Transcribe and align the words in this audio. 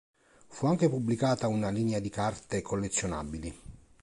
Fu 0.47 0.65
anche 0.65 0.89
pubblicata 0.89 1.47
una 1.47 1.69
linea 1.69 1.99
di 1.99 2.09
carte 2.09 2.63
collezionabili. 2.63 3.55